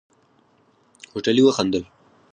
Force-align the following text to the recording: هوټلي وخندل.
هوټلي 1.11 1.41
وخندل. 1.45 1.83